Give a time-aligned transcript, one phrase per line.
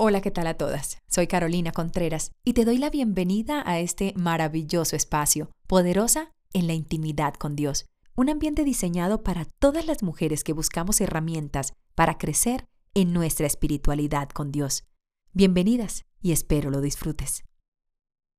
[0.00, 0.98] Hola, ¿qué tal a todas?
[1.10, 6.72] Soy Carolina Contreras y te doy la bienvenida a este maravilloso espacio, poderosa en la
[6.74, 12.64] intimidad con Dios, un ambiente diseñado para todas las mujeres que buscamos herramientas para crecer
[12.94, 14.84] en nuestra espiritualidad con Dios.
[15.32, 17.42] Bienvenidas y espero lo disfrutes.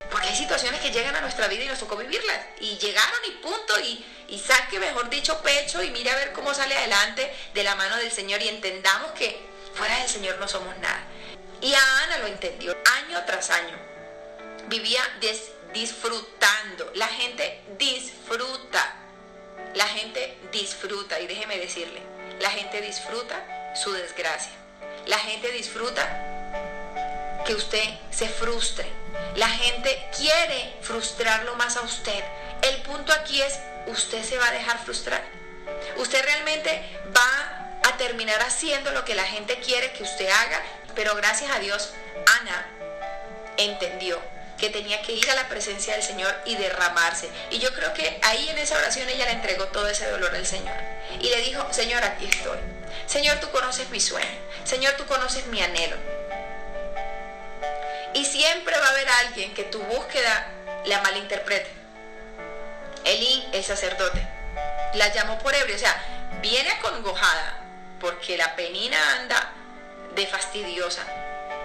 [0.09, 2.39] Porque hay situaciones que llegan a nuestra vida y nos tocó vivirlas.
[2.61, 3.73] Y llegaron y punto.
[3.83, 7.75] Y, y saque, mejor dicho, pecho y mire a ver cómo sale adelante de la
[7.75, 9.41] mano del Señor y entendamos que
[9.73, 11.05] fuera del Señor no somos nada.
[11.61, 13.77] Y a Ana lo entendió año tras año.
[14.67, 15.01] Vivía
[15.73, 16.91] disfrutando.
[16.95, 18.95] La gente disfruta.
[19.75, 21.19] La gente disfruta.
[21.19, 22.01] Y déjeme decirle,
[22.39, 24.53] la gente disfruta su desgracia.
[25.05, 26.07] La gente disfruta
[27.45, 28.85] que usted se frustre.
[29.35, 32.23] La gente quiere frustrarlo más a usted.
[32.61, 35.23] El punto aquí es, usted se va a dejar frustrar.
[35.97, 40.61] Usted realmente va a terminar haciendo lo que la gente quiere que usted haga
[40.99, 41.91] pero gracias a Dios,
[42.41, 42.67] Ana
[43.55, 44.19] entendió
[44.57, 47.29] que tenía que ir a la presencia del Señor y derramarse.
[47.51, 50.45] Y yo creo que ahí en esa oración ella le entregó todo ese dolor al
[50.45, 50.75] Señor.
[51.21, 52.57] Y le dijo, Señor, aquí estoy.
[53.05, 54.27] Señor, tú conoces mi sueño.
[54.65, 55.95] Señor, tú conoces mi anhelo.
[58.13, 60.51] Y siempre va a haber alguien que tu búsqueda
[60.83, 61.71] la malinterprete.
[63.05, 64.21] Elí, el sacerdote,
[64.95, 65.77] la llamó por ebrio.
[65.77, 65.95] O sea,
[66.41, 67.57] viene acongojada
[68.01, 69.53] porque la penina anda
[70.15, 71.05] de fastidiosa.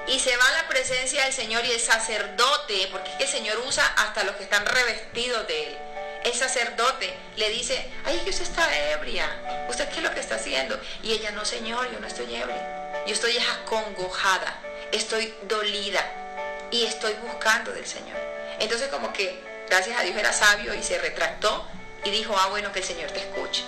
[0.06, 3.30] Y se va a la presencia del Señor y el sacerdote, porque es que el
[3.30, 5.78] Señor usa hasta los que están revestidos de él.
[6.24, 9.66] El sacerdote le dice, ay, que usted está ebria.
[9.68, 10.78] ¿Usted qué es lo que está haciendo?
[11.02, 13.02] Y ella, no, Señor, yo no estoy ebria.
[13.06, 14.58] Yo estoy acongojada,
[14.92, 16.02] estoy dolida
[16.70, 18.16] y estoy buscando del Señor.
[18.58, 21.66] Entonces como que, gracias a Dios era sabio y se retractó
[22.04, 23.62] y dijo, ah, bueno, que el Señor te escuche.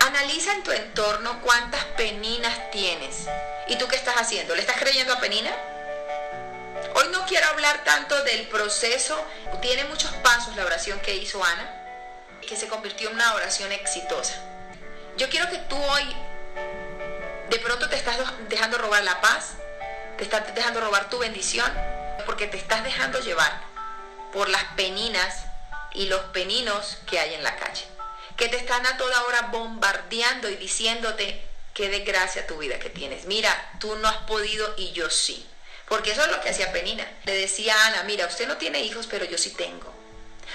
[0.00, 3.26] Analiza en tu entorno cuántas peninas tienes.
[3.68, 4.54] ¿Y tú qué estás haciendo?
[4.54, 5.50] ¿Le estás creyendo a penina?
[6.94, 9.22] Hoy no quiero hablar tanto del proceso.
[9.60, 11.70] Tiene muchos pasos la oración que hizo Ana,
[12.46, 14.34] que se convirtió en una oración exitosa.
[15.16, 16.16] Yo quiero que tú hoy
[17.50, 18.16] de pronto te estás
[18.48, 19.54] dejando robar la paz,
[20.16, 21.70] te estás dejando robar tu bendición,
[22.26, 23.52] porque te estás dejando llevar
[24.32, 25.44] por las peninas
[25.92, 27.92] y los peninos que hay en la calle
[28.36, 31.42] que te están a toda hora bombardeando y diciéndote
[31.74, 33.24] qué desgracia tu vida que tienes.
[33.26, 35.46] Mira, tú no has podido y yo sí.
[35.88, 37.06] Porque eso es lo que hacía Penina.
[37.24, 39.92] Le decía a Ana, mira, usted no tiene hijos, pero yo sí tengo.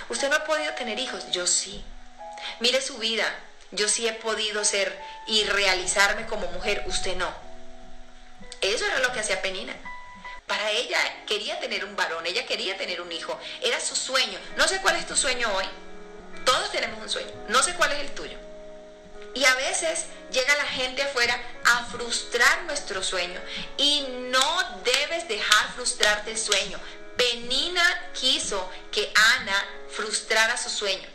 [0.10, 1.84] Usted no ha podido tener hijos, yo sí.
[2.60, 3.26] Mire su vida,
[3.72, 7.32] yo sí he podido ser y realizarme como mujer, usted no.
[8.62, 9.76] Eso era lo que hacía Penina.
[10.46, 14.40] Para ella quería tener un varón, ella quería tener un hijo, era su sueño.
[14.56, 15.66] No sé cuál es tu sueño hoy,
[16.46, 17.32] todos tenemos un sueño.
[17.50, 18.47] No sé cuál es el tuyo.
[19.38, 23.40] Y a veces llega la gente afuera a frustrar nuestro sueño.
[23.78, 26.80] Y no debes dejar frustrarte el sueño.
[27.16, 31.08] Penina quiso que Ana frustrara su sueño.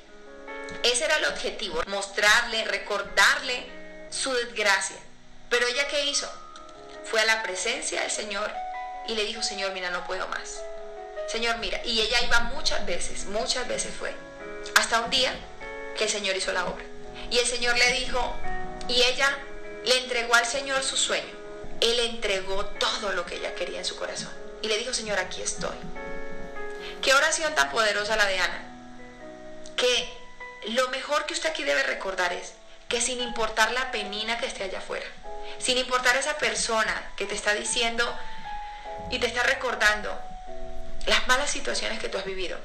[0.85, 3.67] Ese era el objetivo, mostrarle, recordarle
[4.13, 4.99] su desgracia.
[5.51, 6.31] Pero ella qué hizo?
[7.05, 8.53] Fue a la presencia del Señor
[9.09, 10.63] y le dijo, Señor, mira, no puedo más.
[11.27, 11.85] Señor, mira.
[11.85, 14.15] Y ella iba muchas veces, muchas veces fue.
[14.77, 15.35] Hasta un día
[15.99, 16.92] que el Señor hizo la obra.
[17.33, 18.37] Y el Señor le dijo,
[18.89, 19.39] y ella
[19.87, 21.33] le entregó al Señor su sueño.
[21.81, 24.31] Él entregó todo lo que ella quería en su corazón.
[24.61, 25.75] Y le dijo, Señor, aquí estoy.
[27.01, 28.63] Qué oración tan poderosa la de Ana.
[29.77, 30.13] Que
[30.75, 32.53] lo mejor que usted aquí debe recordar es
[32.89, 35.07] que sin importar la penina que esté allá afuera,
[35.59, 38.05] sin importar esa persona que te está diciendo
[39.11, 40.15] y te está recordando
[41.07, 42.59] las malas situaciones que tú has vivido,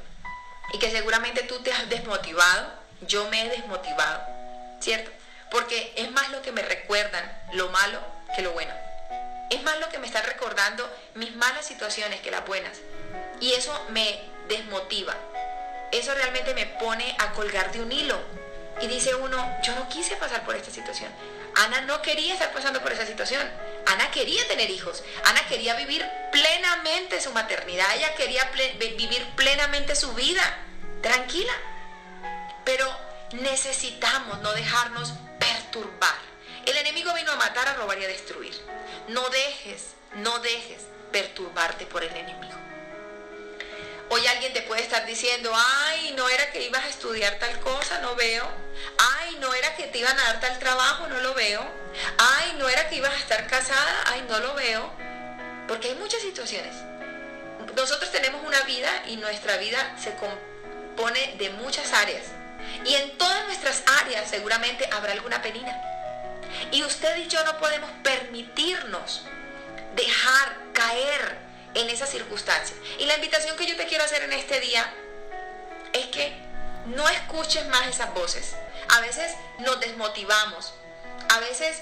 [0.73, 4.36] y que seguramente tú te has desmotivado, yo me he desmotivado,
[4.79, 5.11] ¿cierto?
[5.51, 7.23] Porque es más lo que me recuerdan
[7.53, 7.99] lo malo
[8.35, 8.73] que lo bueno.
[9.49, 12.77] Es más lo que me están recordando mis malas situaciones que las buenas.
[13.39, 15.15] Y eso me desmotiva.
[15.91, 18.19] Eso realmente me pone a colgar de un hilo.
[18.81, 21.11] Y dice uno, yo no quise pasar por esta situación.
[21.55, 23.49] Ana no quería estar pasando por esa situación.
[23.87, 25.03] Ana quería tener hijos.
[25.25, 27.87] Ana quería vivir plenamente su maternidad.
[27.95, 30.43] Ella quería vivir plenamente su vida.
[31.01, 31.53] Tranquila.
[33.33, 36.15] Necesitamos no dejarnos perturbar.
[36.65, 38.53] El enemigo vino a matar, a robar y a destruir.
[39.09, 42.55] No dejes, no dejes perturbarte por el enemigo.
[44.09, 47.99] Hoy alguien te puede estar diciendo, ay, no era que ibas a estudiar tal cosa,
[47.99, 48.47] no veo.
[48.97, 51.61] Ay, no era que te iban a dar tal trabajo, no lo veo.
[52.17, 54.89] Ay, no era que ibas a estar casada, ay, no lo veo.
[55.67, 56.73] Porque hay muchas situaciones.
[57.75, 62.23] Nosotros tenemos una vida y nuestra vida se compone de muchas áreas.
[62.85, 65.81] Y en todas nuestras áreas seguramente habrá alguna penina.
[66.71, 69.23] Y usted y yo no podemos permitirnos
[69.95, 71.47] dejar caer
[71.89, 72.75] esa circunstancia.
[72.99, 74.91] Y la invitación que yo te quiero hacer en este día
[75.93, 76.35] es que
[76.87, 78.55] no escuches más esas voces.
[78.89, 80.73] A veces nos desmotivamos.
[81.29, 81.81] A veces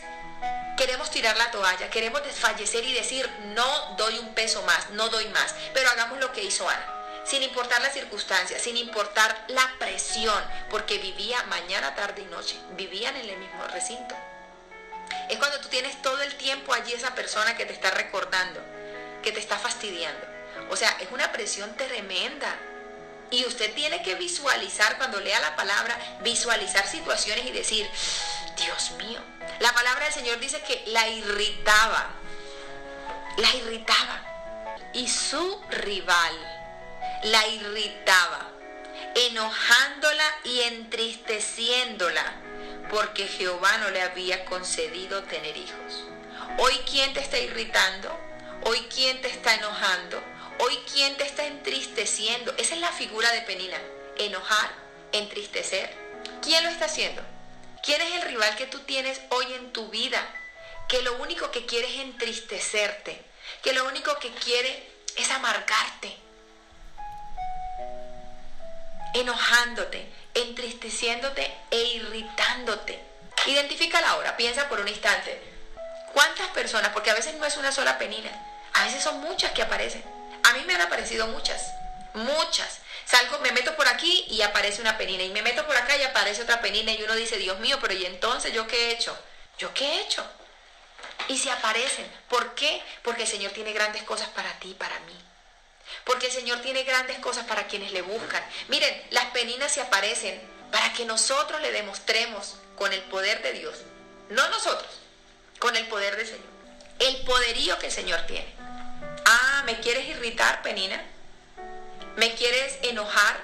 [0.77, 5.27] queremos tirar la toalla, queremos desfallecer y decir, no doy un peso más, no doy
[5.29, 5.53] más.
[5.73, 6.94] Pero hagamos lo que hizo Ana
[7.25, 13.15] sin importar las circunstancias, sin importar la presión, porque vivía mañana, tarde y noche, vivían
[13.15, 14.15] en el mismo recinto.
[15.29, 18.61] Es cuando tú tienes todo el tiempo allí esa persona que te está recordando,
[19.23, 20.25] que te está fastidiando.
[20.69, 22.55] O sea, es una presión tremenda.
[23.31, 27.89] Y usted tiene que visualizar cuando lea la palabra, visualizar situaciones y decir,
[28.55, 29.19] Dios mío,
[29.59, 32.11] la palabra del Señor dice que la irritaba,
[33.37, 34.21] la irritaba.
[34.93, 36.54] Y su rival,
[37.25, 38.51] la irritaba,
[39.15, 42.35] enojándola y entristeciéndola,
[42.91, 46.05] porque Jehová no le había concedido tener hijos.
[46.59, 48.15] Hoy quién te está irritando,
[48.65, 50.21] hoy quién te está enojando,
[50.59, 52.53] hoy quién te está entristeciendo.
[52.59, 53.81] Esa es la figura de Penina,
[54.19, 54.69] enojar,
[55.11, 55.91] entristecer.
[56.43, 57.23] ¿Quién lo está haciendo?
[57.81, 60.21] ¿Quién es el rival que tú tienes hoy en tu vida?
[60.87, 63.19] Que lo único que quiere es entristecerte,
[63.63, 66.24] que lo único que quiere es amargarte,
[69.15, 73.01] enojándote, entristeciéndote e irritándote.
[73.45, 75.41] Identifica la hora, piensa por un instante.
[76.13, 76.91] ¿Cuántas personas?
[76.91, 78.29] Porque a veces no es una sola penina,
[78.73, 80.03] a veces son muchas que aparecen.
[80.43, 81.73] A mí me han aparecido muchas,
[82.13, 82.79] muchas.
[83.05, 85.23] Salgo, me meto por aquí y aparece una penina.
[85.23, 86.91] Y me meto por acá y aparece otra penina.
[86.91, 89.17] Y uno dice, Dios mío, pero ¿y entonces yo qué he hecho?
[89.57, 90.25] ¿Yo qué he hecho?
[91.27, 92.05] Y se aparecen.
[92.29, 92.83] ¿Por qué?
[93.03, 95.15] Porque el Señor tiene grandes cosas para ti y para mí.
[96.03, 98.43] Porque el Señor tiene grandes cosas para quienes le buscan.
[98.67, 100.39] Miren, las peninas se aparecen
[100.71, 103.77] para que nosotros le demostremos con el poder de Dios.
[104.29, 104.89] No nosotros,
[105.59, 106.55] con el poder del Señor.
[106.99, 108.53] El poderío que el Señor tiene.
[109.25, 111.03] Ah, ¿me quieres irritar, penina?
[112.15, 113.39] ¿Me quieres enojar?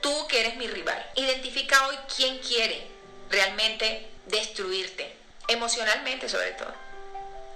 [0.00, 1.10] Tú que eres mi rival.
[1.16, 2.86] Identifica hoy quién quiere
[3.30, 5.16] realmente destruirte.
[5.48, 6.74] Emocionalmente sobre todo.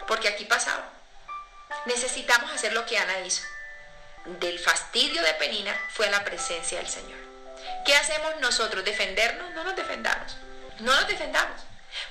[0.06, 0.90] Porque aquí pasaba.
[1.86, 3.42] Necesitamos hacer lo que Ana hizo
[4.40, 7.19] del fastidio de Penina fue a la presencia del Señor.
[7.84, 8.84] ¿Qué hacemos nosotros?
[8.84, 9.50] ¿Defendernos?
[9.52, 10.36] No nos defendamos.
[10.80, 11.60] No nos defendamos.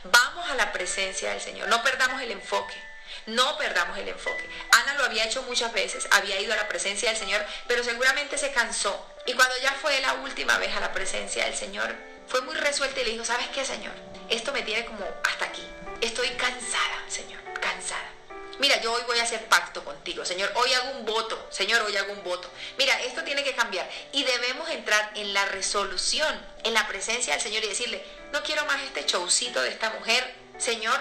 [0.03, 1.67] Vamos a la presencia del Señor.
[1.67, 2.75] No perdamos el enfoque.
[3.27, 4.49] No perdamos el enfoque.
[4.71, 8.37] Ana lo había hecho muchas veces, había ido a la presencia del Señor, pero seguramente
[8.37, 9.05] se cansó.
[9.25, 11.93] Y cuando ya fue la última vez a la presencia del Señor,
[12.27, 13.93] fue muy resuelta y le dijo, ¿sabes qué, Señor?
[14.29, 15.63] Esto me tiene como hasta aquí.
[16.01, 17.41] Estoy cansada, Señor,
[18.59, 21.95] mira, yo hoy voy a hacer pacto contigo, Señor, hoy hago un voto, Señor, hoy
[21.97, 22.49] hago un voto.
[22.77, 26.33] Mira, esto tiene que cambiar y debemos entrar en la resolución,
[26.63, 30.35] en la presencia del Señor y decirle, no quiero más este showcito de esta mujer,
[30.57, 30.99] Señor,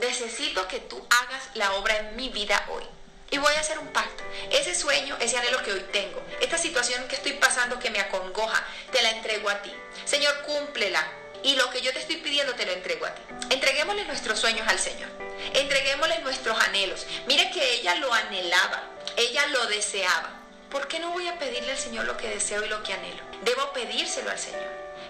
[0.00, 2.84] necesito que tú hagas la obra en mi vida hoy.
[3.30, 4.24] Y voy a hacer un pacto.
[4.50, 8.64] Ese sueño, ese anhelo que hoy tengo, esta situación que estoy pasando que me acongoja,
[8.90, 9.72] te la entrego a ti.
[10.06, 11.06] Señor, cúmplela.
[11.42, 13.22] Y lo que yo te estoy pidiendo te lo entrego a ti.
[13.50, 15.08] Entreguémosle nuestros sueños al Señor.
[15.54, 17.06] Entreguémosle nuestros anhelos.
[17.26, 18.82] Mire que ella lo anhelaba,
[19.16, 20.30] ella lo deseaba.
[20.70, 23.22] ¿Por qué no voy a pedirle al Señor lo que deseo y lo que anhelo?
[23.42, 24.66] Debo pedírselo al Señor.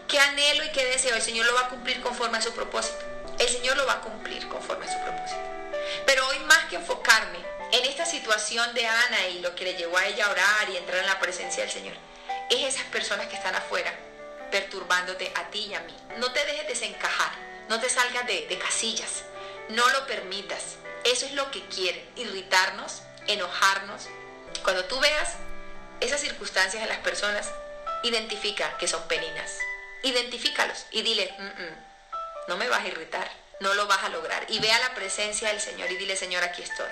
[0.06, 1.16] ¿Qué anhelo y qué deseo?
[1.16, 3.04] El Señor lo va a cumplir conforme a su propósito.
[3.38, 5.40] El Señor lo va a cumplir conforme a su propósito.
[6.06, 7.38] Pero hoy más que enfocarme
[7.72, 10.76] en esta situación de Ana y lo que le llevó a ella a orar y
[10.76, 11.94] entrar en la presencia del Señor,
[12.50, 13.92] es esas personas que están afuera
[14.50, 15.94] perturbándote a ti y a mí.
[16.18, 17.32] No te dejes desencajar,
[17.68, 19.24] no te salgas de, de casillas,
[19.68, 20.76] no lo permitas.
[21.04, 24.08] Eso es lo que quieren, irritarnos, enojarnos.
[24.62, 25.34] Cuando tú veas
[26.00, 27.50] esas circunstancias en las personas,
[28.02, 29.58] identifica que son peninas.
[30.02, 31.34] Identifícalos y dile,
[32.46, 34.44] no me vas a irritar, no lo vas a lograr.
[34.48, 36.90] Y ve a la presencia del Señor y dile, Señor, aquí estoy.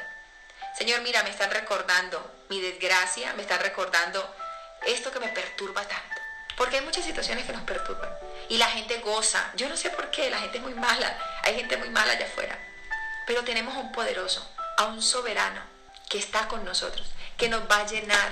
[0.77, 4.35] Señor, mira, me están recordando mi desgracia, me están recordando
[4.87, 6.16] esto que me perturba tanto.
[6.57, 8.11] Porque hay muchas situaciones que nos perturban.
[8.49, 9.53] Y la gente goza.
[9.57, 11.19] Yo no sé por qué, la gente es muy mala.
[11.43, 12.59] Hay gente muy mala allá afuera.
[13.27, 14.49] Pero tenemos a un poderoso,
[14.79, 15.61] a un soberano
[16.09, 18.31] que está con nosotros, que nos va a llenar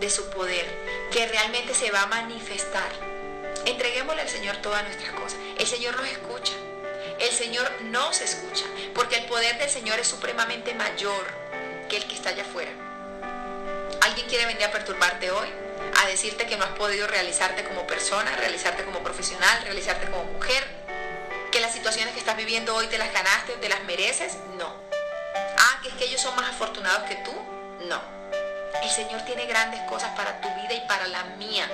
[0.00, 0.66] de su poder,
[1.12, 2.90] que realmente se va a manifestar.
[3.66, 5.38] Entreguémosle al Señor todas nuestras cosas.
[5.58, 6.52] El Señor nos escucha.
[7.20, 8.64] El Señor nos escucha.
[8.94, 11.24] Porque el poder del Señor es supremamente mayor
[11.88, 12.72] que el que está allá afuera.
[14.00, 15.63] ¿Alguien quiere venir a perturbarte hoy?
[16.02, 20.64] A decirte que no has podido realizarte como persona, realizarte como profesional, realizarte como mujer,
[21.50, 24.74] que las situaciones que estás viviendo hoy te las ganaste te las mereces, no.
[25.58, 27.32] Ah, que es que ellos son más afortunados que tú,
[27.88, 28.00] no.
[28.82, 31.68] El Señor tiene grandes cosas para tu vida y para la mía.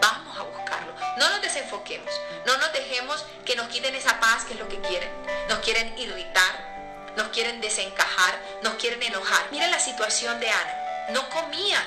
[0.00, 0.92] Vamos a buscarlo.
[1.16, 2.10] No nos desenfoquemos.
[2.44, 5.08] No nos dejemos que nos quiten esa paz que es lo que quieren.
[5.48, 9.46] Nos quieren irritar, nos quieren desencajar, nos quieren enojar.
[9.50, 11.08] Mira la situación de Ana.
[11.10, 11.82] no comía.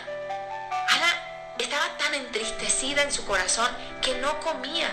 [1.68, 3.70] Estaba tan entristecida en su corazón
[4.02, 4.90] que no comía.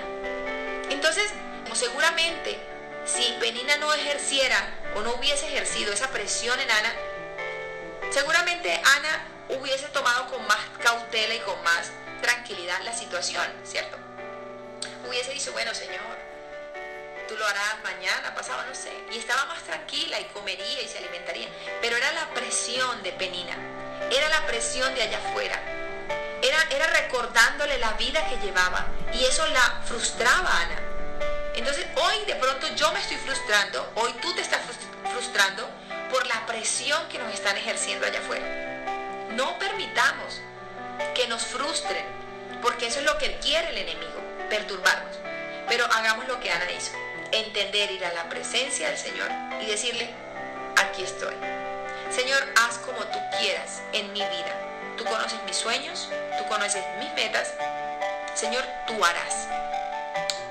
[0.91, 1.31] Entonces,
[1.73, 2.59] seguramente,
[3.05, 4.59] si Penina no ejerciera
[4.97, 6.93] o no hubiese ejercido esa presión en Ana,
[8.11, 13.97] seguramente Ana hubiese tomado con más cautela y con más tranquilidad la situación, ¿cierto?
[15.09, 16.01] Hubiese dicho, bueno, Señor,
[17.29, 18.93] tú lo harás mañana, pasado, no sé.
[19.13, 21.47] Y estaba más tranquila y comería y se alimentaría.
[21.81, 23.55] Pero era la presión de Penina,
[24.11, 25.74] era la presión de allá afuera.
[26.45, 30.79] Era, era recordándole la vida que llevaba y eso la frustraba a Ana.
[31.55, 34.61] Entonces hoy de pronto yo me estoy frustrando, hoy tú te estás
[35.11, 35.67] frustrando
[36.11, 38.45] por la presión que nos están ejerciendo allá afuera.
[39.31, 40.43] No permitamos
[41.15, 42.05] que nos frustren,
[42.61, 44.21] porque eso es lo que quiere el enemigo,
[44.51, 45.17] perturbarnos.
[45.67, 46.93] Pero hagamos lo que Ana hizo,
[47.33, 49.31] entender ir a la presencia del Señor
[49.63, 50.11] y decirle,
[50.77, 51.35] aquí estoy.
[52.15, 54.74] Señor, haz como tú quieras en mi vida.
[54.97, 56.09] Tú conoces mis sueños,
[56.39, 57.53] tú conoces mis metas.
[58.35, 59.49] Señor, tú harás.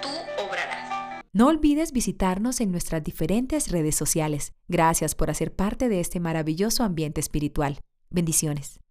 [0.02, 0.10] Tú
[0.42, 1.24] obrarás.
[1.32, 4.54] No olvides visitarnos en nuestras diferentes redes sociales.
[4.68, 7.80] Gracias por hacer parte de este maravilloso ambiente espiritual.
[8.10, 8.83] Bendiciones.